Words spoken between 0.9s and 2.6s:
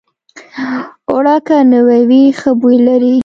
اوړه که نوي وي، ښه